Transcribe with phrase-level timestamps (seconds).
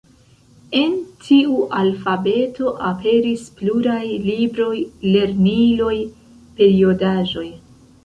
[0.77, 0.95] En
[1.25, 4.73] tiu alfabeto aperis pluraj libroj,
[5.15, 5.95] lerniloj,
[6.61, 7.49] periodaĵoj.